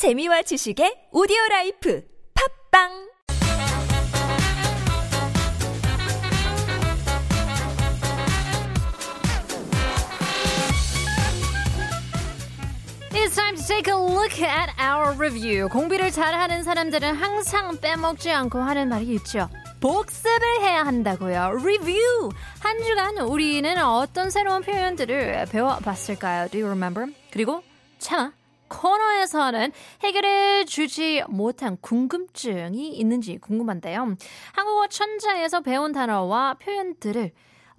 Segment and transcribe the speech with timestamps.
[0.00, 2.02] 재미와 지식의 오디오 라이프
[2.32, 2.88] 팝빵
[13.12, 15.68] It's time to take a look at our review.
[15.68, 19.50] 공부를 잘하는 사람들은 항상 빼먹지 않고 하는 말이 있죠.
[19.82, 21.60] 복습을 해야 한다고요.
[21.60, 22.30] Review.
[22.60, 26.48] 한 주간 우리는 어떤 새로운 표현들을 배워봤을까요?
[26.48, 27.12] Do you remember?
[27.30, 27.62] 그리고
[27.98, 28.39] 참아
[28.70, 34.16] 코너에서는 해결해 주지 못한 궁금증이 있는지 궁금한데요.
[34.52, 37.32] 한국어 천재에서 배운 단어와 표현들을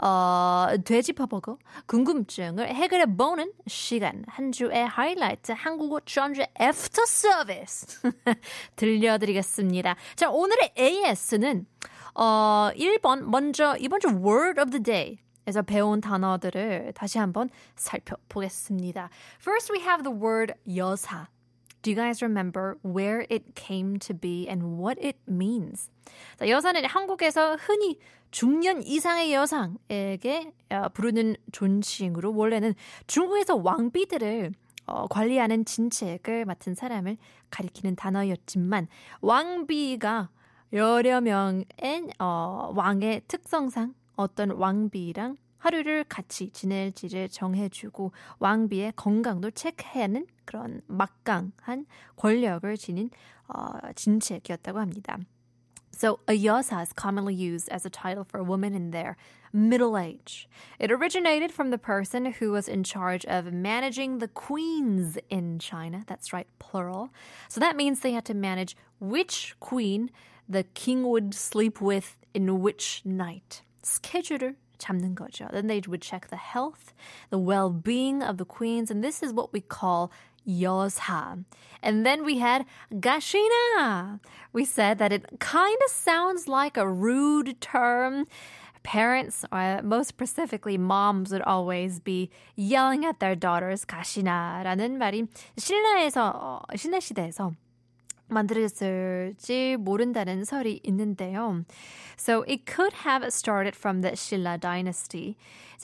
[0.04, 4.24] 어, 되짚어보고 궁금증을 해결해 보는 시간.
[4.28, 8.02] 한 주의 하이라이트 한국어 천재 애프터 서비스
[8.76, 9.96] 들려드리겠습니다.
[10.16, 11.68] 자, 오늘의 AS는
[12.16, 19.10] 어, 1번 먼저 이번 주 word of the day 에서 배운 단어들을 다시 한번 살펴보겠습니다.
[19.40, 21.28] First we have the word 여사.
[21.82, 25.90] Do you guys remember where it came to be and what it means?
[26.38, 27.98] 자, 여사는 한국에서 흔히
[28.30, 30.54] 중년 이상의 여성에게
[30.94, 32.76] 부르는 존칭으로 원래는
[33.08, 34.52] 중국에서 왕비들을
[34.88, 37.18] 어, 관리하는 진책을 맡은 사람을
[37.50, 38.88] 가리키는 단어였지만
[39.22, 40.30] 왕비가
[40.74, 41.66] 여러 명의
[42.20, 52.77] 어, 왕의 특성상 어떤 왕비랑 하루를 같이 지낼지를 정해주고 왕비의 건강도 체크하는 그런 막강한 권력을
[52.77, 53.11] 지닌
[53.49, 55.19] 어, 진책이었다고 합니다.
[55.93, 59.17] So a yasa is commonly used as a title for a woman in their
[59.51, 60.47] middle age.
[60.79, 66.05] It originated from the person who was in charge of managing the queens in China.
[66.07, 67.09] That's right, plural.
[67.49, 70.11] So that means they had to manage which queen
[70.47, 73.63] the king would sleep with in which night.
[73.83, 75.49] 스케줄을 잡는 거죠.
[75.51, 76.93] Then they would check the health,
[77.31, 80.11] the well-being of the queens, and this is what we call
[80.47, 81.45] 여사.
[81.83, 84.21] And then we had gashina.
[84.53, 88.27] We said that it kind of sounds like a rude term.
[88.83, 95.27] Parents, or most specifically moms, would always be yelling at their daughters 가시나라는 말이
[95.57, 97.53] 신라에서 신라 시대에서
[98.32, 101.64] 만들어졌을지 모른다는 설이 있는데요.
[102.18, 105.36] So it could have started from the Shilla dynasty.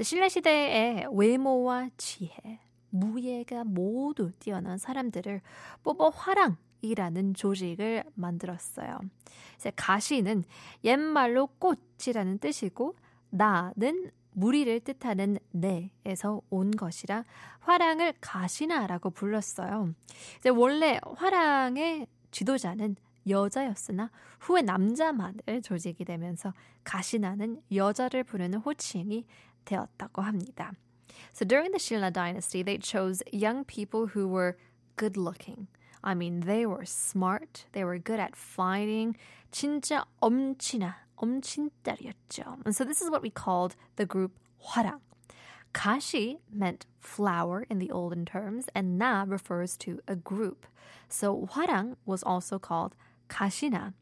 [0.01, 2.59] 신라 시대의 외모와 지혜,
[2.89, 5.41] 무예가 모두 뛰어난 사람들을
[5.83, 8.99] 뽑아 화랑 이라는 조직을 만들었어요.
[9.55, 10.43] 이제 가시는
[10.83, 12.95] 옛말로 꽃이라는 뜻이고
[13.29, 17.25] 나는 무리를 뜻하는 내에서 온 것이라
[17.59, 19.95] 화랑을 가시나라고 불렀어요.
[20.37, 22.95] 이제 원래 화랑의 지도자는
[23.27, 29.25] 여자였으나 후에 남자만을 조직이 되면서 가시나는 여자를 부르는 호칭이
[29.65, 30.71] 되었다고 합니다.
[31.33, 34.57] So during the Shilla dynasty, they chose young people who were
[34.95, 35.67] good looking.
[36.03, 39.17] I mean, they were smart, they were good at fighting.
[39.51, 42.43] 진짜 엄친아, 엄친딸이었죠.
[42.65, 44.99] And so this is what we called the group 화랑.
[45.73, 50.65] Kashi meant flower in the olden terms, and na refers to a group.
[51.09, 52.95] So hwarang was also called
[53.29, 53.93] kashina,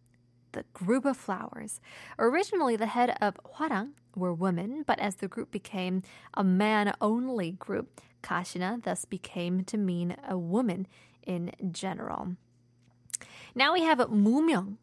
[0.54, 1.82] the group of flowers.
[2.18, 6.02] Originally, the head of hwarang were women, but as the group became
[6.34, 10.88] a man-only group, kashina thus became to mean a woman
[11.24, 12.36] in general.
[13.54, 14.78] Now we have Mumyong,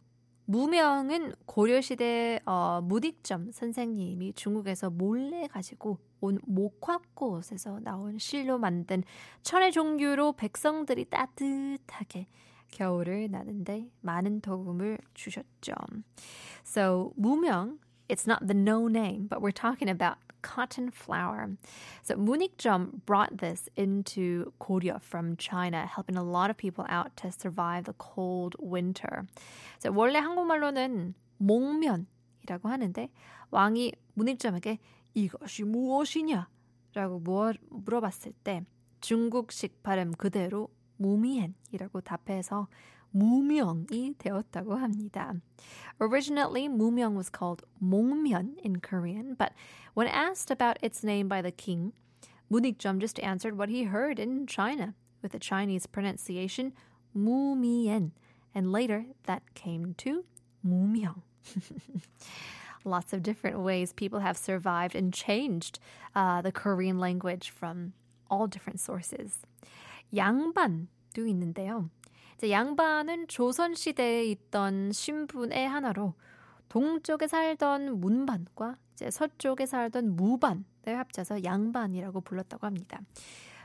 [0.53, 9.03] 무명은 고려시대 어, 무딕점 선생님이 중국에서 몰래 가지고 온 목화꽃에서 나온 실로 만든
[9.41, 12.27] 천의 종류로 백성들이 따뜻하게
[12.71, 15.73] 겨울을 나는데 많은 도움을 주셨죠.
[16.67, 21.57] So 무명, it's not the no name, but we're talking about cotton flower.
[22.03, 27.33] So Munikjom brought this into Korea from China, helping a lot of people out to
[27.33, 29.27] survive the cold winter.
[29.79, 33.11] So 원래 한국말로는 목면이라고 하는데
[33.51, 34.79] 왕이 문익점에게
[35.15, 36.49] 이것이 무엇이냐?
[36.95, 37.23] 라고
[37.71, 38.65] 물어봤을 때
[39.01, 42.69] 중국식 발음 그대로 무미엔이라고 답해서
[43.12, 45.40] 무명이 되었다고 합니다.
[46.00, 49.54] Originally, 무명 was called 목면 in Korean, but
[49.94, 51.94] when asked about its name by the king,
[52.52, 56.74] Munikjom just answered what he heard in China with a Chinese pronunciation,
[57.16, 58.12] 무미엔,
[58.54, 60.24] and later that came to
[60.66, 61.24] 무명.
[62.84, 65.80] Lots of different ways people have survived and changed
[66.16, 67.94] uh, the Korean language from
[68.30, 69.40] all different sources.
[70.14, 70.88] 양반도
[71.28, 71.90] 있는데요.
[72.51, 76.15] 양반은 조선 시대에 있던 신분의 하나로
[76.69, 83.01] 동쪽에 살던 문반과 이제 서쪽에 살던 무반을 합쳐서 양반이라고 불렀다고 합니다.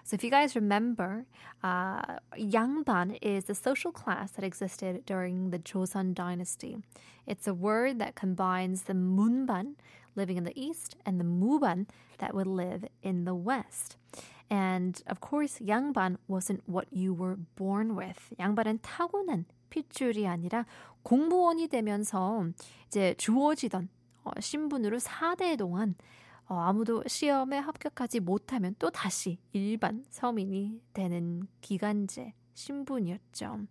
[0.04, 1.26] So if you guys remember,
[1.64, 6.78] uh, Yangban is the social class that existed during the Joseon dynasty.
[7.26, 9.76] It's a word that combines the Munban,
[10.16, 11.88] living in the east, and the Muban,
[12.20, 13.98] that would live in the west.
[14.50, 18.36] And of course, 양반 wasn't what you were born with.
[18.40, 20.66] 양반은 타고난 핏줄이 아니라
[21.04, 22.46] 공무원이 되면서
[22.88, 23.90] 이제 주어지던
[24.24, 25.96] 어, 신분으로 4대 동안
[26.48, 33.68] 어, 아무도 시험에 합격하지 못하면 또 다시 일반 서민이 되는 기간제 신분이었죠.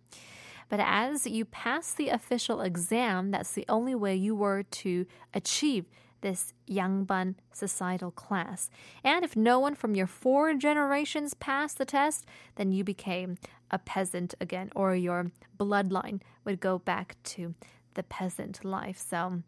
[0.69, 5.85] But as you pass the official exam, that's the only way you were to achieve
[6.22, 8.70] this Yangban societal class.
[9.02, 13.38] And if no one from your four generations passed the test, then you became
[13.70, 17.54] a peasant again, or your bloodline would go back to
[17.94, 18.98] the peasant life.
[18.98, 19.42] So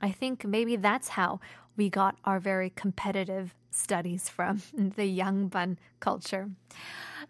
[0.00, 1.40] I think maybe that's how
[1.76, 6.50] we got our very competitive studies from the Yangban culture.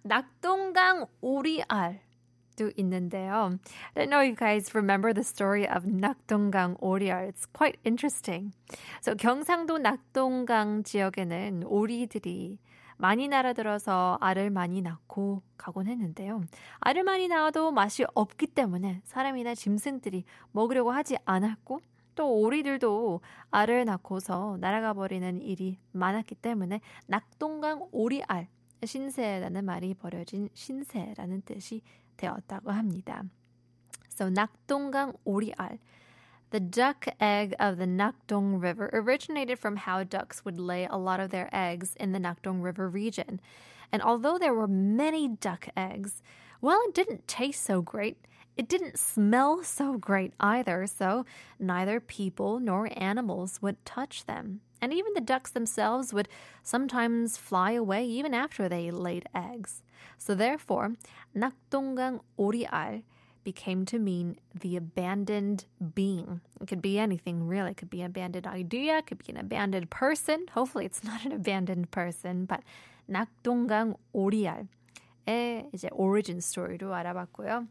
[0.02, 2.00] 낙동강 오리알
[2.55, 3.57] 도 있는데요.
[3.95, 7.31] I don't know you guys remember the story of 낙동강 오리알.
[7.31, 8.53] It's quite interesting.
[9.01, 12.59] So 경상도 낙동강 지역에는 오리들이
[12.97, 16.43] 많이 날아들어서 알을 많이 낳고 가곤 했는데요.
[16.79, 21.81] 알을 많이 낳아도 맛이 없기 때문에 사람이나 짐승들이 먹으려고 하지 않았고
[22.15, 23.19] 또 오리들도
[23.51, 28.47] 알을 낳고서 날아가 버리는 일이 많았기 때문에 낙동강 오리알
[28.83, 31.81] 신세라는 말이 버려진 신세라는 뜻이
[32.16, 33.24] 되었다고 합니다.
[34.08, 35.78] So 낙동강 오리알
[36.50, 41.20] The duck egg of the Nakdong River originated from how ducks would lay a lot
[41.20, 43.40] of their eggs in the Nakdong River region.
[43.92, 46.22] And although there were many duck eggs,
[46.60, 48.18] well, it didn't taste so great.
[48.56, 51.24] It didn't smell so great either, so
[51.58, 54.60] neither people nor animals would touch them.
[54.82, 56.28] And even the ducks themselves would
[56.64, 59.82] sometimes fly away even after they laid eggs.
[60.18, 60.96] So therefore,
[61.34, 63.02] 낙동강 오리알
[63.44, 66.40] became to mean the abandoned being.
[66.60, 67.70] It could be anything really.
[67.72, 70.46] It could be an abandoned idea, it could be an abandoned person.
[70.52, 72.60] Hopefully it's not an abandoned person, but
[73.08, 77.66] 낙동강 오리알의 이제 origin story로 알아봤고요.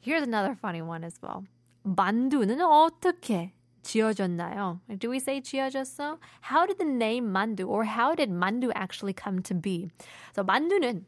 [0.00, 1.44] Here's another funny one as well.
[1.84, 3.52] 만두는 어떻게
[3.82, 4.80] 지어졌나요?
[4.98, 6.18] Do we say 지어졌어?
[6.42, 9.90] How did the name 만두 or how did 만두 actually come to be?
[10.34, 11.04] So 만두는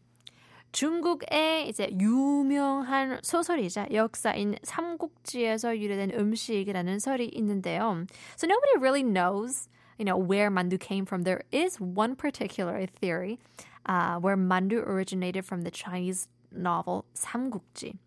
[0.71, 8.05] 중국의 이제 유명한 소설이자 역사인 삼국지에서 유래된 음식이라는 설이 있는데요.
[8.35, 11.23] So nobody really knows, you know, where mandu came from.
[11.23, 13.39] There is one particular theory
[13.85, 17.97] uh, where mandu originated from the Chinese novel 삼국지.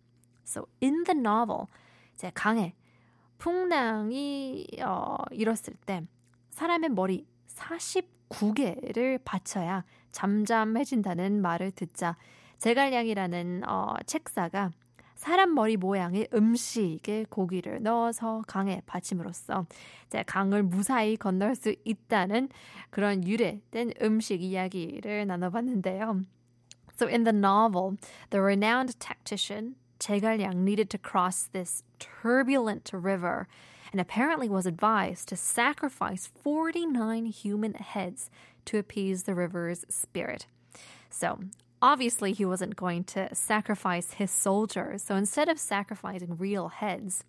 [0.43, 1.67] So in the novel,
[2.15, 2.73] 이제 강에
[3.37, 6.03] 풍랑이 어, 일었을 때
[6.51, 7.25] 사람의 머리
[7.55, 12.17] 49개를 받쳐야 잠잠해진다는 말을 듣자
[12.58, 14.70] 제갈량이라는 어, 책사가
[15.16, 19.66] 사람 머리 모양의 음식에 고기를 넣어서 강에 받침으로써
[20.06, 22.48] 이제 강을 무사히 건널 수 있다는
[22.90, 26.24] 그런 유래된 음식 이야기를 나눠봤는데요.
[26.96, 27.96] So in the novel,
[28.30, 33.46] the renowned tactician 제갈량 needed to cross this turbulent river
[33.92, 38.28] and apparently was advised to sacrifice 49 human heads
[38.66, 40.46] to appease the river's spirit.
[41.08, 41.38] So,
[41.81, 45.03] obviously, he wasn't going to sacrifice his soldiers.
[45.03, 47.23] So, instead of sacrificing real heads,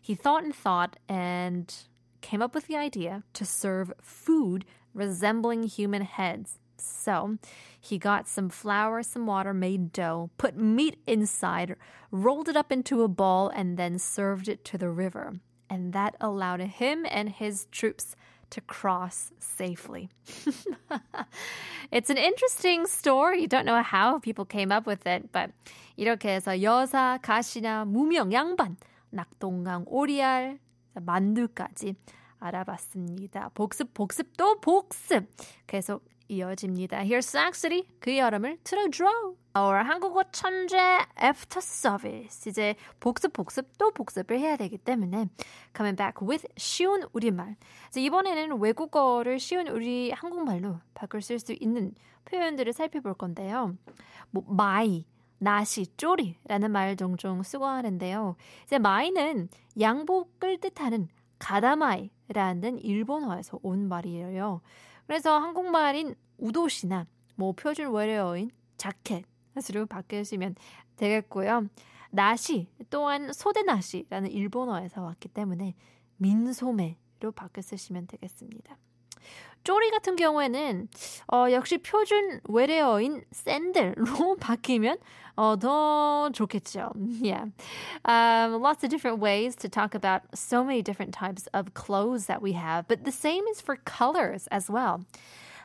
[0.00, 1.72] he thought and thought and
[2.20, 4.64] came up with the idea to serve food
[4.94, 6.58] resembling human heads.
[6.76, 7.38] So
[7.80, 11.76] he got some flour, some water, made dough, put meat inside,
[12.10, 15.34] rolled it up into a ball, and then served it to the river.
[15.70, 18.14] And that allowed him and his troops
[18.52, 20.08] to cross safely.
[21.90, 23.46] it's an interesting story.
[23.46, 25.50] Don't know how people came up with it, but
[25.96, 28.76] 이렇게 해서 여사, 가시나, 무명, 양반,
[29.10, 30.58] 낙동강, 오리알,
[30.94, 31.96] 만두까지
[32.38, 33.50] 알아봤습니다.
[33.54, 35.26] 복습, 복습, 또 복습.
[35.66, 37.02] 계속 이어집니다.
[37.04, 39.04] Here's Saxity, 그 여름을 틀어줘.
[39.54, 40.78] Our 한국어 천재
[41.22, 42.48] after service.
[42.50, 45.26] 이제 복습, 복습, 또 복습을 해야 되기 때문에
[45.76, 47.56] coming back with 쉬운 우리말.
[47.88, 53.76] 이제 이번에는 외국어를 쉬운 우리 한국말로 바꿀 쓸수 있는 표현들을 살펴볼 건데요.
[54.30, 55.04] 뭐, 마이,
[55.38, 58.36] 나시, 쪼리라는 말 종종 쓰고 하는데요.
[58.64, 59.48] 이제 마이는
[59.78, 61.08] 양복을 뜻하는
[61.38, 64.60] 가다마이라는 일본어에서 온 말이에요.
[65.12, 70.54] 그래서 한국말인 우도시나 뭐 표준 월요인 자켓으로 바꾸시면
[70.96, 71.68] 되겠고요.
[72.10, 75.74] 나시 또한 소대나시라는 일본어에서 왔기 때문에
[76.16, 78.78] 민소매로 바꿔 쓰시면 되겠습니다.
[79.64, 80.88] 쪼리 같은 경우에는
[81.32, 84.98] 어, 역시 표준 외래어인 샌들로 바뀌면
[85.36, 86.92] 어, 더 좋겠죠.
[87.22, 87.50] Yeah.
[88.04, 92.42] Um, lots of different ways to talk about so many different types of clothes that
[92.42, 95.00] we have, but the same is for colors as well.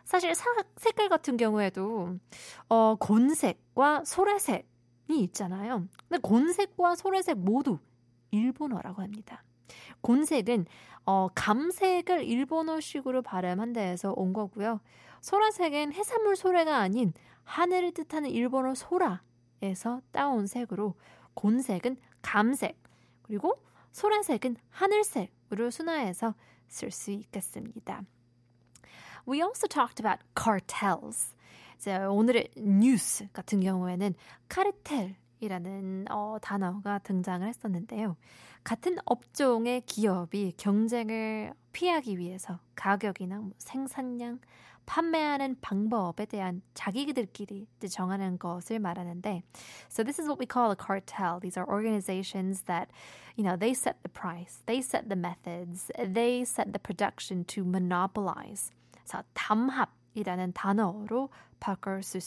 [0.06, 0.46] 사실 사,
[0.78, 2.18] 색깔 같은 경우에도
[2.70, 4.64] 어, 곤색과 소래색이
[5.10, 5.88] 있잖아요.
[6.08, 7.80] 근데 곤색과 소래색 모두
[8.32, 9.44] 일본어라고 합니다.
[10.02, 10.66] 곤색은
[11.06, 14.82] 어, 감색을 일본어식으로 발음한다 해서 온 거고요.
[15.22, 20.96] 소라색은 해산물 소래가 아닌 하늘을 뜻하는 일본어 소라에서 따온 색으로
[21.34, 22.78] 곤색은 감색
[23.22, 26.36] 그리고 소라색은 하늘색으로 순화해서
[26.68, 28.04] 쓸 수 있겠습니다.
[29.28, 31.36] We also talked about cartels.
[31.78, 34.14] 이제 오늘의 뉴스 같은 경우에는
[34.50, 38.16] 카르텔 이라는 어, 단어가 등장을 했었는데요.
[38.64, 44.40] 같은 업종의 기업이 경쟁을 피하기 위해서 가격이나 뭐 생산량,
[44.86, 49.44] 판매하는 방법에 대한 자기들끼리 정하는 것을 말하는데
[49.90, 51.40] So this is what we call a cartel.
[51.40, 52.90] These are organizations that,
[53.36, 57.64] you know, they set the price, they set the methods, they set the production to
[57.64, 58.72] monopolize.
[59.06, 62.18] 자, 담합 이라는 단어로 바꿀 수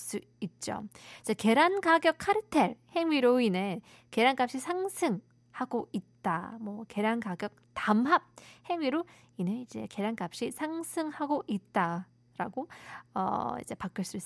[0.41, 0.85] 있죠.
[1.21, 3.81] 이제 계란 가격 카르텔 행위로 인해
[4.11, 6.59] 계란값이 상승하고 있다.
[6.61, 8.23] 뭐 계란 가격 담합
[8.69, 9.05] 행위로
[9.37, 12.69] 인해 이제 계란값이 상승하고 있다라고
[13.15, 14.19] 어 이제 바꿀 수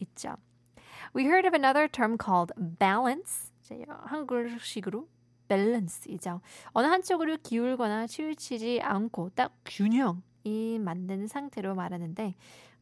[0.00, 0.36] 있죠.
[1.14, 3.52] We heard of another term called balance.
[3.86, 5.06] 한글식으로
[5.48, 6.40] balance이죠.
[6.72, 12.34] 어느 한쪽으로 기울거나 치우치지 않고 딱 균형 이 만든 상태로 말하는데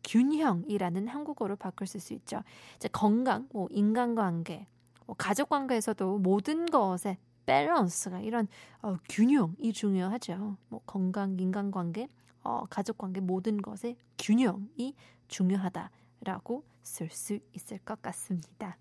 [0.06, 2.42] 균형이라는 한국어로 바꿀 수 있죠.
[2.76, 4.66] 이제 건강, 뭐 인간관계,
[5.06, 8.48] 뭐 가족관계에서도 모든 것에 밸런스가 이런
[8.82, 10.56] 어, 균형이 중요하죠.
[10.68, 12.08] 뭐 건강, 인간관계,
[12.42, 14.94] 어, 가족관계 모든 것에 균형이
[15.28, 18.78] 중요하다 라고 쓸 수 있을 것 같습니다.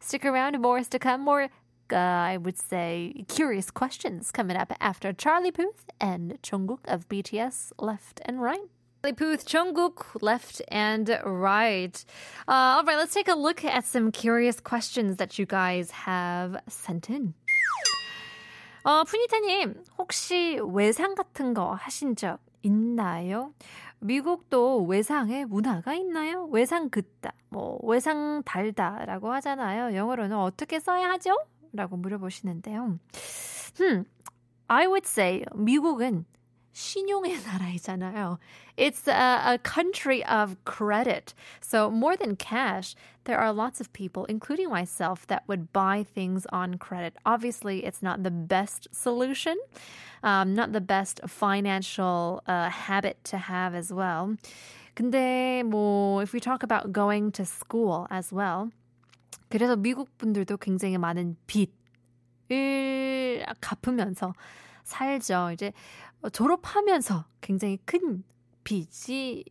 [0.00, 1.48] Stick around, more is to come, more
[1.92, 7.72] uh, I would say, curious questions coming up after Charlie Puth and Jungkook of BTS
[7.80, 8.68] Left and Right.
[9.08, 12.04] Charlie Puth, Jungkook, Left and Right.
[12.46, 16.60] Uh, all right, let's take a look at some curious questions that you guys have
[16.68, 17.32] sent in.
[18.84, 23.54] 어, 푸니타님, 혹시 외상 같은 거 하신 적 있나요?
[24.00, 26.44] 미국도 외상의 문화가 있나요?
[26.50, 29.96] 외상 긋다, 뭐 외상 달다라고 하잖아요.
[29.96, 31.34] 영어로는 어떻게 써야 하죠?
[31.72, 32.98] 라고 물어보시는데요.
[33.78, 34.04] Hmm,
[34.68, 36.26] I would say 미국은
[36.77, 38.39] 신용의 나라이잖아요.
[38.77, 41.35] It's a, a, country of credit.
[41.61, 42.95] So more than cash,
[43.25, 47.13] there are lots of people, including myself, that would buy things on credit.
[47.25, 49.55] Obviously, it's not the best solution,
[50.23, 54.35] um, not the best financial uh, habit to have as well.
[54.95, 58.71] 근데 뭐 if we talk about going to school as well,
[59.49, 64.33] 그래서 미국 분들도 굉장히 많은 빚을 갚으면서
[64.83, 65.51] 살죠.
[65.53, 65.71] 이제
[66.31, 68.23] 졸업하면서 굉장히 큰
[68.63, 69.45] 빚이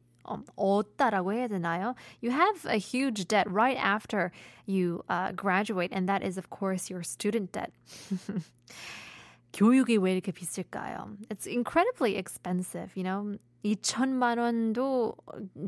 [0.56, 1.94] 얻다라고 해야 되나요?
[2.22, 4.30] You have a huge debt right after
[4.66, 7.72] you uh, graduate, and that is, of course, your student debt.
[9.52, 11.16] 교육이 왜 이렇게 비쌀까요?
[11.28, 13.36] It's incredibly expensive, you know.
[13.64, 15.14] 2천만 원도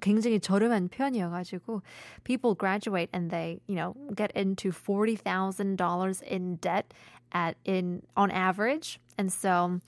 [0.00, 1.82] 굉장히 저렴한 편이어가지고
[2.24, 6.92] people graduate and they, you know, get into $40,000 in debt
[7.32, 9.00] at in on average.
[9.18, 9.80] And so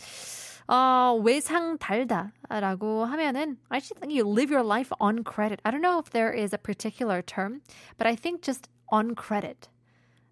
[0.68, 5.60] 어, 외상 달다라고 하면은 I just think you live your life on credit.
[5.64, 7.62] I don't know if there is a particular term,
[7.98, 9.68] but I think just on credit.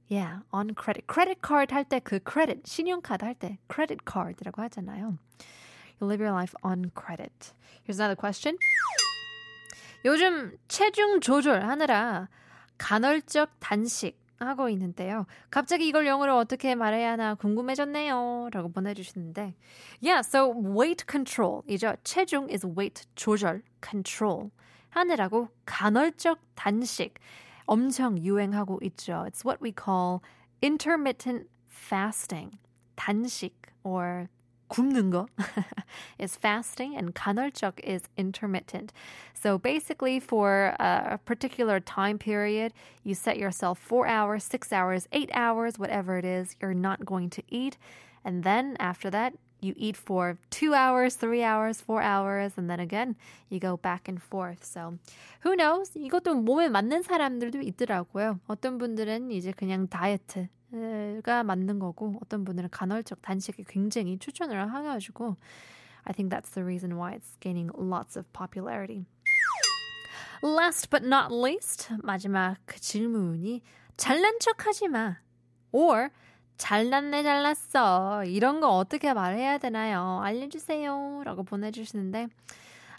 [0.08, 1.06] Yeah, on credit.
[1.06, 5.18] credit card 할 때 그 credit 신용카드 할 때 credit card라고 하잖아요.
[6.00, 7.54] You live your life on credit.
[7.86, 8.58] Here's another question.
[10.04, 12.28] 요즘 체중 조절하느라
[12.76, 15.25] 간헐적 단식 하고 있는데요.
[15.49, 18.49] 갑자기 이걸 영어로 어떻게 말해야 하나 궁금해졌네요.
[18.51, 19.55] 라고 보내주시는데.
[20.01, 21.61] Yeah, so weight control.
[21.67, 21.95] 이죠.
[22.03, 24.51] 체중 is weight 조절, control.
[24.89, 27.15] 하느라고 간헐적 단식.
[27.65, 29.25] 엄청 유행하고 있죠.
[29.27, 30.21] It's what we call
[30.63, 32.57] intermittent fasting.
[32.95, 33.53] 단식
[33.83, 34.27] or
[34.68, 35.26] 굶는 거
[36.18, 38.92] is fasting and 간헐적 is intermittent.
[39.34, 42.72] So basically for a particular time period,
[43.04, 47.30] you set yourself 4 hours, 6 hours, 8 hours, whatever it is, you're not going
[47.30, 47.76] to eat.
[48.24, 52.80] And then after that, you eat for two hours, three hours, four hours, and then
[52.80, 53.16] again
[53.48, 54.64] you go back and forth.
[54.64, 54.98] So
[55.40, 55.90] who knows?
[55.96, 58.40] 이것도 몸에 맞는 사람들도 있더라고요.
[58.46, 60.48] 어떤 분들은 이제 그냥 다이어트
[61.23, 65.37] 가 맞는 거고 어떤 분들은 간헐적 단식에 굉장히 추천을 해가지고
[66.05, 69.05] I think that's the reason why it's gaining lots of popularity.
[70.41, 73.61] Last but not least, 마지막 질문이
[73.97, 75.17] 잘난 척하지 마.
[75.71, 76.09] or
[76.57, 78.23] 잘났네 잘났어.
[78.25, 80.21] 이런 거 어떻게 말해야 되나요?
[80.23, 81.23] 알려주세요.
[81.25, 82.27] 라고 보내주시는데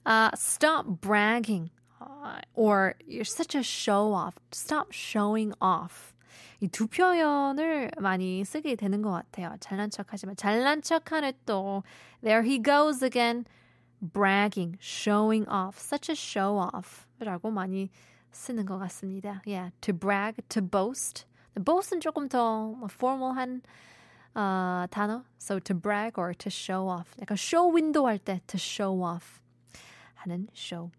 [0.06, 4.34] uh, stop bragging uh, or you're such a show off.
[4.52, 6.14] Stop showing off.
[6.60, 9.56] 이 두 표현을 많이 쓰게 되는 것 같아요.
[9.60, 11.82] 잘난 척하지만 잘난 척하는 또
[12.22, 13.44] there he goes again.
[14.00, 17.90] bragging, showing off, such a show off라고 많이
[18.32, 19.42] 쓰는 것 같습니다.
[19.46, 21.26] Yeah, to brag, to boast.
[21.54, 23.62] boast는 조금 더 formal한
[24.34, 25.24] 어, 단어.
[25.38, 27.14] So to brag or to show off.
[27.20, 29.39] 약간 show window 할때 to show off.
[30.24, 30.90] 하는 show.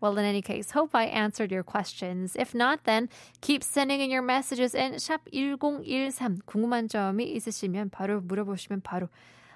[0.00, 2.36] well, in any case, hope I answered your questions.
[2.36, 3.08] If not, then
[3.40, 6.42] keep sending in your messages in 샵 1013.
[6.46, 9.08] 궁금한 점이 있으시면 바로 물어보시면 바로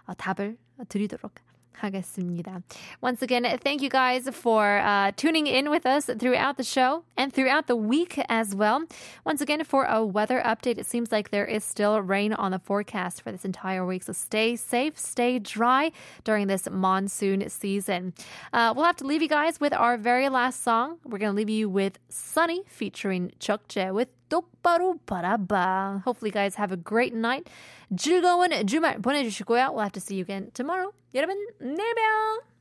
[0.06, 0.56] 어, 답을
[0.88, 1.34] 드리도록
[1.83, 2.61] 하겠습니다.
[3.01, 7.33] Once again, thank you guys for uh, tuning in with us throughout the show and
[7.33, 8.83] throughout the week as well.
[9.25, 12.59] Once again, for a weather update, it seems like there is still rain on the
[12.59, 14.03] forecast for this entire week.
[14.03, 15.91] So stay safe, stay dry
[16.23, 18.13] during this monsoon season.
[18.53, 20.99] Uh, we'll have to leave you guys with our very last song.
[21.03, 26.03] We're going to leave you with Sunny featuring Chukje with 똑바로 바라봐.
[26.05, 27.49] Hopefully, you guys have a great night.
[27.95, 29.73] 즐거운 주말 보내주시고요.
[29.73, 30.91] We'll have to see you again tomorrow.
[31.13, 32.43] 여러분, 내일 봬요.